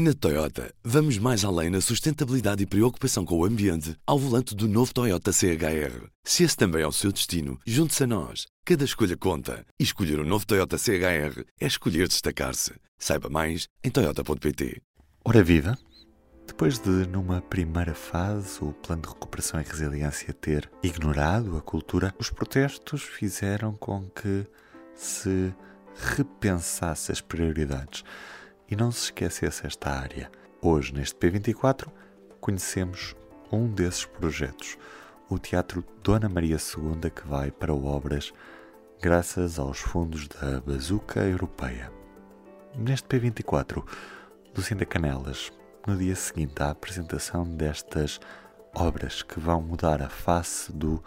Na 0.00 0.14
Toyota, 0.14 0.72
vamos 0.84 1.18
mais 1.18 1.44
além 1.44 1.70
na 1.70 1.80
sustentabilidade 1.80 2.62
e 2.62 2.66
preocupação 2.66 3.24
com 3.24 3.36
o 3.36 3.44
ambiente 3.44 3.96
ao 4.06 4.16
volante 4.16 4.54
do 4.54 4.68
novo 4.68 4.94
Toyota 4.94 5.32
CHR. 5.32 6.06
Se 6.22 6.44
esse 6.44 6.56
também 6.56 6.82
é 6.82 6.86
o 6.86 6.92
seu 6.92 7.10
destino, 7.10 7.58
junte-se 7.66 8.04
a 8.04 8.06
nós. 8.06 8.46
Cada 8.64 8.84
escolha 8.84 9.16
conta. 9.16 9.66
E 9.76 9.82
escolher 9.82 10.20
o 10.20 10.22
um 10.22 10.24
novo 10.24 10.46
Toyota 10.46 10.78
CHR 10.78 11.42
é 11.60 11.66
escolher 11.66 12.06
destacar-se. 12.06 12.74
Saiba 12.96 13.28
mais 13.28 13.66
em 13.82 13.90
Toyota.pt. 13.90 14.80
Ora 15.24 15.42
viva! 15.42 15.76
Depois 16.46 16.78
de, 16.78 17.08
numa 17.08 17.42
primeira 17.42 17.92
fase, 17.92 18.62
o 18.62 18.72
plano 18.72 19.02
de 19.02 19.08
recuperação 19.08 19.60
e 19.60 19.64
resiliência 19.64 20.32
ter 20.32 20.70
ignorado 20.80 21.56
a 21.56 21.60
cultura, 21.60 22.14
os 22.20 22.30
protestos 22.30 23.02
fizeram 23.02 23.74
com 23.74 24.08
que 24.10 24.46
se 24.94 25.52
repensasse 26.16 27.10
as 27.10 27.20
prioridades 27.20 28.04
e 28.70 28.76
não 28.76 28.90
se 28.90 29.04
esquecesse 29.04 29.66
esta 29.66 29.90
área. 29.90 30.30
Hoje, 30.60 30.92
neste 30.92 31.16
P24, 31.16 31.88
conhecemos 32.40 33.16
um 33.50 33.66
desses 33.66 34.04
projetos, 34.04 34.76
o 35.28 35.38
Teatro 35.38 35.84
Dona 36.02 36.28
Maria 36.28 36.56
II, 36.56 37.10
que 37.10 37.26
vai 37.26 37.50
para 37.50 37.74
obras 37.74 38.32
graças 39.00 39.58
aos 39.58 39.78
fundos 39.78 40.28
da 40.28 40.60
Bazuca 40.60 41.20
Europeia. 41.20 41.92
Neste 42.76 43.06
P24, 43.08 43.84
Lucinda 44.56 44.84
Canelas, 44.84 45.52
no 45.86 45.96
dia 45.96 46.16
seguinte 46.16 46.62
à 46.62 46.70
apresentação 46.70 47.44
destas 47.44 48.20
obras 48.74 49.22
que 49.22 49.40
vão 49.40 49.62
mudar 49.62 50.02
a 50.02 50.08
face 50.08 50.72
do 50.72 51.02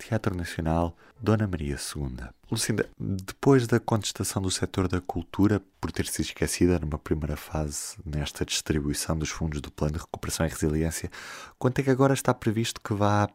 Teatro 0.00 0.34
Nacional 0.34 0.96
Dona 1.20 1.46
Maria 1.46 1.76
II. 1.76 2.28
Lucinda, 2.50 2.88
depois 2.98 3.66
da 3.66 3.78
contestação 3.78 4.40
do 4.40 4.50
setor 4.50 4.88
da 4.88 5.00
cultura 5.00 5.62
por 5.80 5.92
ter 5.92 6.06
sido 6.06 6.26
esquecida 6.26 6.78
numa 6.78 6.98
primeira 6.98 7.36
fase 7.36 7.96
nesta 8.04 8.44
distribuição 8.44 9.16
dos 9.16 9.28
fundos 9.28 9.60
do 9.60 9.70
Plano 9.70 9.94
de 9.94 9.98
Recuperação 10.00 10.46
e 10.46 10.48
Resiliência, 10.48 11.10
quanto 11.58 11.80
é 11.80 11.84
que 11.84 11.90
agora 11.90 12.14
está 12.14 12.32
previsto 12.32 12.80
que 12.80 12.94
vá 12.94 13.28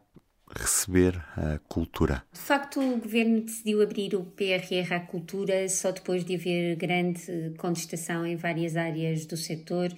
receber 0.54 1.16
a 1.36 1.58
cultura? 1.68 2.24
De 2.32 2.40
facto, 2.40 2.80
o 2.80 2.98
governo 2.98 3.40
decidiu 3.40 3.82
abrir 3.82 4.14
o 4.14 4.24
PRR 4.24 4.94
à 4.94 5.00
cultura 5.00 5.68
só 5.68 5.90
depois 5.90 6.24
de 6.24 6.34
haver 6.34 6.76
grande 6.76 7.54
contestação 7.56 8.26
em 8.26 8.36
várias 8.36 8.76
áreas 8.76 9.26
do 9.26 9.36
setor 9.36 9.92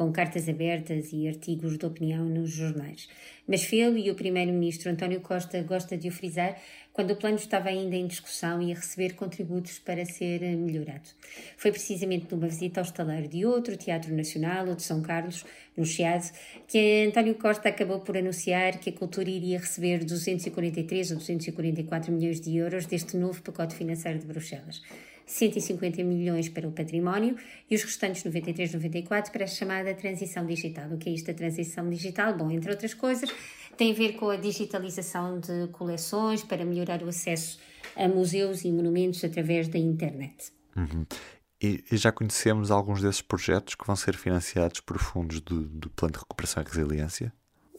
com 0.00 0.10
cartas 0.10 0.48
abertas 0.48 1.12
e 1.12 1.28
artigos 1.28 1.76
de 1.76 1.84
opinião 1.84 2.24
nos 2.24 2.50
jornais. 2.50 3.06
Mas 3.46 3.64
Felo 3.64 3.98
e 3.98 4.10
o 4.10 4.14
primeiro-ministro 4.14 4.90
António 4.90 5.20
Costa 5.20 5.62
gosta 5.62 5.94
de 5.94 6.08
o 6.08 6.10
frisar 6.10 6.56
quando 6.90 7.10
o 7.10 7.16
plano 7.16 7.36
estava 7.36 7.68
ainda 7.68 7.94
em 7.94 8.06
discussão 8.06 8.62
e 8.62 8.72
a 8.72 8.76
receber 8.76 9.12
contributos 9.12 9.78
para 9.78 10.06
ser 10.06 10.40
melhorado. 10.56 11.10
Foi 11.58 11.70
precisamente 11.70 12.34
numa 12.34 12.48
visita 12.48 12.80
ao 12.80 12.86
estaleiro 12.86 13.28
de 13.28 13.44
outro 13.44 13.76
Teatro 13.76 14.16
Nacional, 14.16 14.68
o 14.68 14.74
de 14.74 14.82
São 14.82 15.02
Carlos, 15.02 15.44
no 15.76 15.84
Chiado, 15.84 16.30
que 16.66 17.04
António 17.06 17.34
Costa 17.34 17.68
acabou 17.68 18.00
por 18.00 18.16
anunciar 18.16 18.78
que 18.78 18.88
a 18.88 18.94
cultura 18.94 19.28
iria 19.28 19.58
receber 19.58 20.02
243 20.02 21.10
ou 21.10 21.18
244 21.18 22.10
milhões 22.10 22.40
de 22.40 22.56
euros 22.56 22.86
deste 22.86 23.18
novo 23.18 23.42
pacote 23.42 23.74
financeiro 23.74 24.18
de 24.18 24.24
Bruxelas. 24.24 24.80
150 25.30 26.02
milhões 26.02 26.48
para 26.48 26.66
o 26.66 26.72
património 26.72 27.36
e 27.70 27.74
os 27.74 27.82
restantes 27.82 28.24
93, 28.24 28.72
94 28.74 29.30
para 29.32 29.44
a 29.44 29.46
chamada 29.46 29.94
transição 29.94 30.44
digital. 30.44 30.90
O 30.90 30.98
que 30.98 31.08
é 31.08 31.12
isto, 31.12 31.30
a 31.30 31.34
transição 31.34 31.88
digital? 31.88 32.36
Bom, 32.36 32.50
entre 32.50 32.70
outras 32.70 32.94
coisas, 32.94 33.30
tem 33.76 33.92
a 33.92 33.94
ver 33.94 34.14
com 34.14 34.28
a 34.28 34.36
digitalização 34.36 35.38
de 35.38 35.68
coleções 35.68 36.42
para 36.42 36.64
melhorar 36.64 37.02
o 37.02 37.08
acesso 37.08 37.60
a 37.96 38.08
museus 38.08 38.64
e 38.64 38.72
monumentos 38.72 39.22
através 39.24 39.68
da 39.68 39.78
internet. 39.78 40.52
Uhum. 40.76 41.06
E, 41.62 41.84
e, 41.90 41.96
já 41.96 42.10
conhecemos 42.10 42.70
alguns 42.70 43.02
desses 43.02 43.20
projetos 43.20 43.74
que 43.74 43.86
vão 43.86 43.94
ser 43.94 44.16
financiados 44.16 44.80
por 44.80 44.98
fundos 44.98 45.40
do, 45.40 45.62
do 45.62 45.90
Plano 45.90 46.12
de 46.12 46.18
Recuperação 46.18 46.62
e 46.62 46.66
Resiliência? 46.66 47.32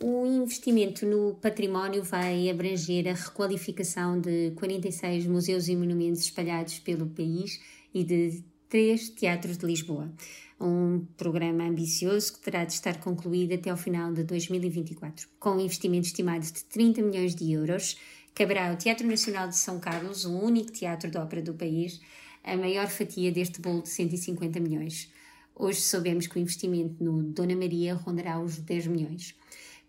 O 0.04 0.26
investimento 0.26 1.06
no 1.06 1.36
património 1.36 2.04
vai 2.04 2.50
abranger 2.50 3.08
a 3.08 3.14
requalificação 3.14 4.20
de 4.20 4.50
46 4.56 5.28
museus 5.28 5.68
e 5.68 5.76
monumentos 5.76 6.22
espalhados 6.22 6.80
pelo 6.80 7.06
país 7.06 7.62
e 7.94 8.04
de 8.04 8.44
três 8.68 9.10
teatros 9.10 9.58
de 9.60 9.66
Lisboa. 9.68 10.12
Um 10.60 11.06
programa 11.16 11.66
ambicioso 11.66 12.34
que 12.34 12.40
terá 12.40 12.66
de 12.66 12.74
estar 12.74 13.00
concluído 13.00 13.54
até 13.54 13.70
ao 13.70 13.78
final 13.78 14.12
de 14.12 14.24
2024. 14.24 15.28
Com 15.40 15.52
um 15.52 15.60
investimento 15.60 16.08
estimado 16.08 16.44
de 16.46 16.64
30 16.64 17.04
milhões 17.04 17.36
de 17.36 17.52
euros, 17.52 17.96
caberá 18.34 18.72
ao 18.72 18.78
Teatro 18.78 19.06
Nacional 19.06 19.50
de 19.50 19.56
São 19.56 19.80
Carlos, 19.80 20.26
o 20.26 20.36
único 20.36 20.72
teatro 20.72 21.12
de 21.12 21.18
ópera 21.20 21.44
do 21.44 21.54
país, 21.54 22.02
a 22.44 22.58
maior 22.58 22.88
fatia 22.88 23.32
deste 23.32 23.62
bolo 23.62 23.84
de 23.84 23.90
150 23.90 24.60
milhões. 24.60 25.12
Hoje 25.56 25.82
soubemos 25.82 26.26
que 26.26 26.38
o 26.38 26.42
investimento 26.42 27.04
no 27.04 27.22
Dona 27.22 27.56
Maria 27.56 27.94
rondará 27.94 28.40
os 28.40 28.58
10 28.58 28.88
milhões. 28.88 29.36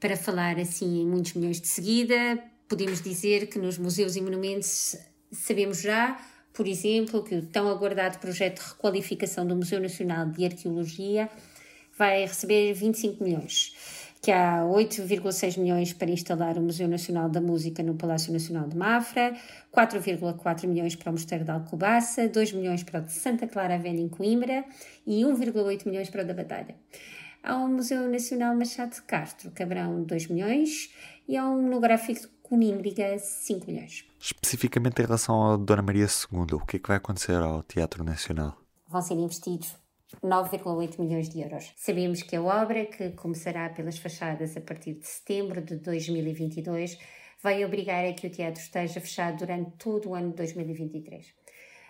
Para 0.03 0.17
falar 0.17 0.59
assim 0.59 1.03
em 1.03 1.07
muitos 1.07 1.35
milhões 1.35 1.61
de 1.61 1.69
seguida, 1.69 2.37
podemos 2.69 3.01
dizer 3.01 3.47
que 3.47 3.57
nos 3.57 3.79
museus 3.79 4.17
e 4.17 4.21
monumentos 4.21 4.97
sabemos 5.31 5.81
já, 5.81 6.21
por 6.53 6.67
exemplo, 6.67 7.23
que 7.23 7.37
o 7.37 7.47
tão 7.47 7.69
aguardado 7.69 8.19
projeto 8.19 8.61
de 8.61 8.69
requalificação 8.69 9.47
do 9.47 9.55
Museu 9.55 9.81
Nacional 9.81 10.27
de 10.27 10.45
Arqueologia 10.45 11.31
vai 11.97 12.23
receber 12.23 12.73
25 12.75 13.23
milhões, 13.23 13.77
que 14.21 14.33
há 14.33 14.65
8,6 14.65 15.57
milhões 15.57 15.93
para 15.93 16.11
instalar 16.11 16.59
o 16.59 16.63
Museu 16.63 16.89
Nacional 16.89 17.29
da 17.29 17.41
Música 17.41 17.81
no 17.81 17.95
Palácio 17.95 18.33
Nacional 18.33 18.67
de 18.67 18.77
Mafra, 18.77 19.37
4,4 19.73 20.67
milhões 20.67 20.97
para 20.97 21.11
o 21.11 21.13
Mosteiro 21.13 21.45
de 21.45 21.53
Alcobaça, 21.53 22.29
2 22.29 22.55
milhões 22.55 22.83
para 22.83 22.99
o 22.99 23.05
de 23.05 23.13
Santa 23.13 23.47
Clara 23.47 23.79
Velha 23.79 24.01
em 24.01 24.09
Coimbra 24.09 24.65
e 25.07 25.23
1,8 25.23 25.87
milhões 25.87 26.11
para 26.11 26.25
o 26.25 26.27
da 26.27 26.35
Batalha. 26.35 26.75
Há 27.45 27.57
um 27.57 27.67
Museu 27.67 28.09
Nacional 28.09 28.55
Machado 28.55 28.95
de 28.95 29.03
Castro, 29.03 29.51
Cabrão 29.51 30.05
2 30.05 30.29
milhões, 30.29 30.95
e 31.27 31.37
há 31.37 31.45
um 31.45 31.61
monográfico 31.63 32.21
de 32.21 32.29
Conímbriga 32.41 33.19
5 33.19 33.67
milhões. 33.67 34.05
Especificamente 34.21 35.03
em 35.03 35.07
relação 35.07 35.35
ao 35.35 35.59
Dona 35.59 35.83
Maria 35.83 36.07
II, 36.07 36.55
o 36.55 36.65
que 36.65 36.77
é 36.77 36.79
que 36.79 36.87
vai 36.87 36.99
acontecer 36.99 37.35
ao 37.35 37.65
Teatro 37.65 38.05
Nacional? 38.05 38.57
Vão 38.87 39.03
ser 39.03 39.15
investidos 39.15 39.75
9,8 40.23 41.01
milhões 41.01 41.29
de 41.29 41.41
euros. 41.41 41.73
Sabemos 41.77 42.23
que 42.23 42.37
a 42.37 42.43
obra, 42.43 42.87
que 42.87 43.11
começará 43.11 43.69
pelas 43.71 43.99
fachadas 43.99 44.57
a 44.57 44.61
partir 44.61 44.95
de 44.95 45.07
setembro 45.09 45.61
de 45.61 45.79
2022, 45.79 46.97
vai 47.43 47.65
obrigar 47.65 48.05
a 48.05 48.13
que 48.13 48.29
o 48.29 48.31
teatro 48.31 48.63
esteja 48.63 49.01
fechado 49.01 49.39
durante 49.39 49.73
todo 49.79 50.11
o 50.11 50.15
ano 50.15 50.31
de 50.31 50.37
2023. 50.37 51.35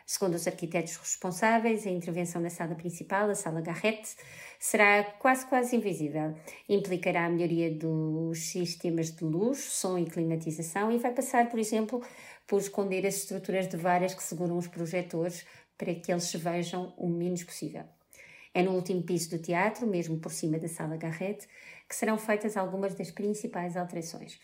Segundo 0.06 0.34
os 0.34 0.46
arquitetos 0.46 0.96
responsáveis, 0.96 1.86
a 1.86 1.90
intervenção 1.90 2.40
na 2.40 2.50
sala 2.50 2.74
principal, 2.74 3.30
a 3.30 3.34
sala 3.34 3.60
Garrett, 3.60 4.16
será 4.58 5.02
quase 5.02 5.46
quase 5.46 5.76
invisível. 5.76 6.34
Implicará 6.68 7.26
a 7.26 7.30
melhoria 7.30 7.70
dos 7.70 8.38
sistemas 8.50 9.10
de 9.10 9.24
luz, 9.24 9.58
som 9.58 9.98
e 9.98 10.04
climatização 10.04 10.90
e 10.92 10.98
vai 10.98 11.12
passar, 11.12 11.48
por 11.48 11.58
exemplo, 11.58 12.02
por 12.46 12.60
esconder 12.60 13.06
as 13.06 13.16
estruturas 13.16 13.68
de 13.68 13.76
varas 13.76 14.14
que 14.14 14.22
seguram 14.22 14.58
os 14.58 14.66
projetores 14.66 15.46
para 15.78 15.94
que 15.94 16.12
eles 16.12 16.24
se 16.24 16.38
vejam 16.38 16.92
o 16.96 17.08
menos 17.08 17.42
possível. 17.42 17.84
É 18.54 18.62
no 18.62 18.72
último 18.72 19.02
piso 19.02 19.30
do 19.30 19.38
teatro, 19.38 19.86
mesmo 19.86 20.18
por 20.18 20.30
cima 20.30 20.58
da 20.58 20.68
sala 20.68 20.96
Garrett, 20.96 21.48
que 21.88 21.96
serão 21.96 22.18
feitas 22.18 22.56
algumas 22.56 22.94
das 22.94 23.10
principais 23.10 23.76
alterações. 23.76 24.38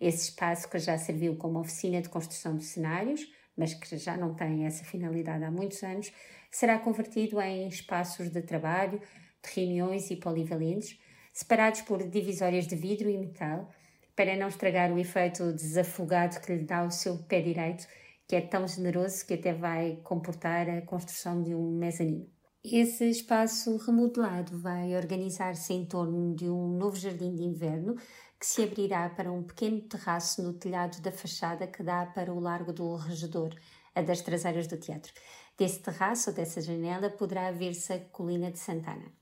Esse 0.00 0.30
espaço 0.30 0.68
que 0.68 0.78
já 0.78 0.98
serviu 0.98 1.36
como 1.36 1.60
oficina 1.60 2.02
de 2.02 2.08
construção 2.08 2.56
de 2.56 2.64
cenários, 2.64 3.26
mas 3.56 3.74
que 3.74 3.96
já 3.96 4.16
não 4.16 4.34
tem 4.34 4.64
essa 4.66 4.84
finalidade 4.84 5.44
há 5.44 5.50
muitos 5.50 5.82
anos, 5.82 6.12
será 6.50 6.78
convertido 6.78 7.40
em 7.40 7.68
espaços 7.68 8.30
de 8.30 8.42
trabalho, 8.42 9.00
de 9.42 9.60
reuniões 9.60 10.10
e 10.10 10.16
polivalentes, 10.16 10.98
separados 11.32 11.82
por 11.82 12.06
divisórias 12.08 12.66
de 12.66 12.76
vidro 12.76 13.08
e 13.08 13.18
metal, 13.18 13.70
para 14.14 14.36
não 14.36 14.48
estragar 14.48 14.92
o 14.92 14.98
efeito 14.98 15.52
desafogado 15.52 16.40
que 16.40 16.54
lhe 16.54 16.64
dá 16.64 16.84
o 16.84 16.90
seu 16.90 17.18
pé 17.24 17.40
direito, 17.40 17.86
que 18.28 18.36
é 18.36 18.40
tão 18.40 18.66
generoso 18.68 19.26
que 19.26 19.34
até 19.34 19.52
vai 19.52 20.00
comportar 20.04 20.68
a 20.68 20.82
construção 20.82 21.42
de 21.42 21.54
um 21.54 21.78
mezanino. 21.78 22.41
Esse 22.64 23.10
espaço 23.10 23.76
remodelado 23.76 24.56
vai 24.56 24.94
organizar-se 24.94 25.72
em 25.72 25.84
torno 25.84 26.32
de 26.32 26.48
um 26.48 26.68
novo 26.78 26.96
jardim 26.96 27.34
de 27.34 27.42
inverno 27.42 27.96
que 28.38 28.46
se 28.46 28.62
abrirá 28.62 29.10
para 29.10 29.32
um 29.32 29.42
pequeno 29.42 29.80
terraço 29.80 30.40
no 30.44 30.52
telhado 30.52 31.02
da 31.02 31.10
fachada 31.10 31.66
que 31.66 31.82
dá 31.82 32.06
para 32.06 32.32
o 32.32 32.38
Largo 32.38 32.72
do 32.72 32.94
Regedor, 32.94 33.52
a 33.92 34.00
das 34.00 34.20
traseiras 34.20 34.68
do 34.68 34.76
teatro. 34.76 35.12
Desse 35.58 35.80
terraço 35.80 36.30
dessa 36.32 36.60
janela 36.60 37.10
poderá 37.10 37.50
ver-se 37.50 37.94
a 37.94 37.98
colina 37.98 38.48
de 38.48 38.60
Santana. 38.60 39.12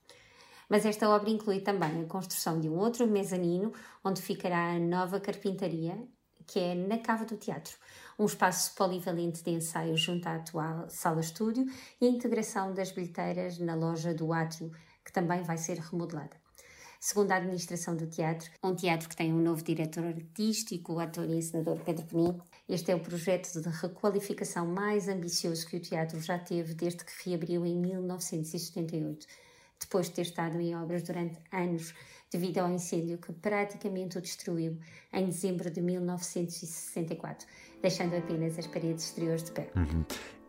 Mas 0.69 0.85
esta 0.85 1.09
obra 1.09 1.31
inclui 1.31 1.61
também 1.61 2.03
a 2.03 2.07
construção 2.07 2.61
de 2.61 2.69
um 2.69 2.77
outro 2.77 3.07
mezanino, 3.07 3.73
onde 4.05 4.21
ficará 4.21 4.75
a 4.75 4.79
nova 4.79 5.19
carpintaria, 5.19 5.97
que 6.47 6.59
é 6.59 6.75
na 6.75 6.99
cava 6.99 7.25
do 7.25 7.39
teatro, 7.39 7.79
um 8.21 8.27
espaço 8.27 8.75
polivalente 8.75 9.43
de 9.43 9.51
ensaio 9.51 9.97
junto 9.97 10.29
à 10.29 10.35
atual 10.35 10.91
sala-estúdio 10.91 11.65
e 11.99 12.05
a 12.05 12.11
integração 12.11 12.75
das 12.75 12.93
bilheteiras 12.93 13.59
na 13.59 13.75
loja 13.75 14.13
do 14.13 14.31
átrio, 14.31 14.71
que 15.03 15.11
também 15.11 15.43
vai 15.43 15.57
ser 15.57 15.79
remodelada. 15.79 16.37
Segundo 17.01 17.33
a 17.33 17.37
administração 17.37 17.97
do 17.97 18.07
teatro, 18.07 18.51
um 18.63 18.75
teatro 18.75 19.09
que 19.09 19.17
tem 19.17 19.33
um 19.33 19.41
novo 19.41 19.65
diretor 19.65 20.05
artístico, 20.05 20.93
o 20.93 21.01
ator 21.01 21.25
e 21.31 21.37
encenador 21.37 21.79
Pedro 21.79 22.05
Penin, 22.05 22.39
este 22.69 22.93
é 22.93 22.95
o 22.95 23.01
projeto 23.01 23.59
de 23.59 23.69
requalificação 23.71 24.67
mais 24.67 25.09
ambicioso 25.09 25.67
que 25.67 25.79
o 25.79 25.81
teatro 25.81 26.21
já 26.21 26.39
teve 26.39 26.75
desde 26.75 27.03
que 27.03 27.13
reabriu 27.25 27.65
em 27.65 27.75
1978. 27.75 29.27
depois 29.81 30.09
de 30.09 30.13
ter 30.13 30.23
estado 30.23 30.61
em 30.61 30.77
obras 30.77 31.03
durante 31.03 31.39
anos 31.51 31.95
devido 32.31 32.59
ao 32.59 32.71
incêndio 32.71 33.19
que 33.19 33.33
praticamente 33.33 34.19
o 34.19 34.21
destruiu 34.21 34.79
em 35.13 35.27
dezembro 35.27 35.71
de 35.71 35.81
1964, 35.81 37.47
deixando 37.83 38.17
apenas 38.17 38.59
as 38.59 38.67
paredes 38.67 39.05
exteriores 39.05 39.45
de 39.45 39.53
pé. 39.53 39.71
Uhum. 39.77 40.05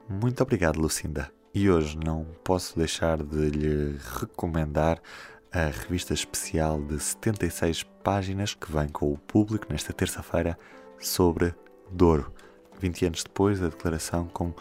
Muito 0.09 0.41
obrigado, 0.41 0.79
Lucinda. 0.79 1.31
E 1.53 1.69
hoje 1.69 1.97
não 1.97 2.25
posso 2.43 2.77
deixar 2.77 3.21
de 3.21 3.49
lhe 3.49 3.97
recomendar 4.19 5.01
a 5.51 5.65
revista 5.65 6.13
especial 6.13 6.81
de 6.81 6.97
76 6.97 7.83
páginas 8.03 8.53
que 8.53 8.71
vem 8.71 8.87
com 8.87 9.11
o 9.11 9.17
público 9.17 9.67
nesta 9.69 9.91
terça-feira 9.91 10.57
sobre 10.97 11.53
Douro, 11.91 12.31
20 12.79 13.07
anos 13.07 13.23
depois 13.23 13.59
da 13.59 13.67
declaração 13.67 14.27
como 14.29 14.55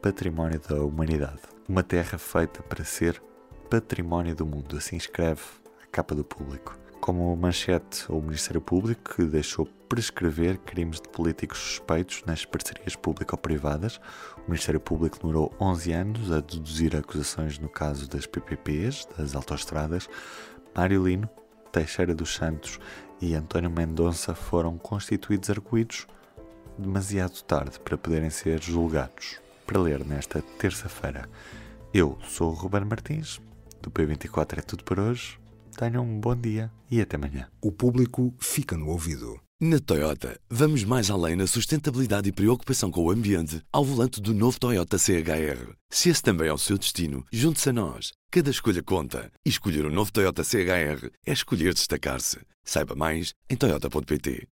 Património 0.00 0.60
da 0.60 0.76
Humanidade. 0.82 1.40
Uma 1.68 1.82
terra 1.82 2.16
feita 2.16 2.62
para 2.62 2.84
ser 2.84 3.20
património 3.68 4.34
do 4.34 4.46
mundo, 4.46 4.76
assim 4.76 4.96
escreve 4.96 5.42
a 5.82 5.86
capa 5.86 6.14
do 6.14 6.24
público. 6.24 6.78
Como 7.00 7.34
manchete, 7.34 8.04
o 8.10 8.20
Ministério 8.20 8.60
Público 8.60 9.14
que 9.14 9.24
deixou 9.24 9.66
prescrever 9.88 10.58
crimes 10.58 11.00
de 11.00 11.08
políticos 11.08 11.58
suspeitos 11.58 12.22
nas 12.26 12.44
parcerias 12.44 12.94
público-privadas. 12.94 13.98
O 14.36 14.50
Ministério 14.50 14.78
Público 14.78 15.18
demorou 15.18 15.52
11 15.58 15.92
anos 15.92 16.30
a 16.30 16.40
deduzir 16.40 16.94
acusações 16.94 17.58
no 17.58 17.70
caso 17.70 18.06
das 18.06 18.26
PPPs, 18.26 19.08
das 19.16 19.34
autoestradas. 19.34 20.08
Mário 20.76 21.06
Lino, 21.06 21.28
Teixeira 21.72 22.14
dos 22.14 22.34
Santos 22.34 22.78
e 23.18 23.34
António 23.34 23.70
Mendonça 23.70 24.34
foram 24.34 24.76
constituídos 24.76 25.48
arguídos 25.48 26.06
demasiado 26.76 27.42
tarde 27.44 27.80
para 27.80 27.96
poderem 27.96 28.30
ser 28.30 28.62
julgados. 28.62 29.40
Para 29.66 29.80
ler 29.80 30.04
nesta 30.04 30.42
terça-feira. 30.58 31.28
Eu 31.94 32.18
sou 32.28 32.50
o 32.50 32.54
Ruben 32.54 32.84
Martins, 32.84 33.40
do 33.80 33.90
P24 33.90 34.58
é 34.58 34.62
tudo 34.62 34.84
por 34.84 35.00
hoje. 35.00 35.39
Tenham 35.76 36.04
um 36.04 36.20
bom 36.20 36.36
dia 36.36 36.70
e 36.90 37.00
até 37.00 37.16
amanhã. 37.16 37.48
O 37.60 37.72
público 37.72 38.34
fica 38.38 38.76
no 38.76 38.88
ouvido. 38.88 39.40
Na 39.62 39.78
Toyota, 39.78 40.40
vamos 40.48 40.84
mais 40.84 41.10
além 41.10 41.36
na 41.36 41.46
sustentabilidade 41.46 42.28
e 42.28 42.32
preocupação 42.32 42.90
com 42.90 43.04
o 43.04 43.10
ambiente 43.10 43.60
ao 43.70 43.84
volante 43.84 44.18
do 44.18 44.32
novo 44.32 44.58
Toyota 44.58 44.96
CHR. 44.96 45.74
Se 45.90 46.08
esse 46.08 46.22
também 46.22 46.48
é 46.48 46.52
o 46.52 46.56
seu 46.56 46.78
destino, 46.78 47.26
junte-se 47.30 47.68
a 47.68 47.72
nós. 47.74 48.12
Cada 48.30 48.48
escolha 48.48 48.82
conta. 48.82 49.30
E 49.44 49.50
escolher 49.50 49.84
o 49.84 49.88
um 49.88 49.92
novo 49.92 50.10
Toyota 50.10 50.42
CHR 50.42 51.10
é 51.26 51.32
escolher 51.32 51.74
destacar-se. 51.74 52.38
Saiba 52.64 52.94
mais 52.94 53.34
em 53.50 53.56
Toyota.pt. 53.56 54.48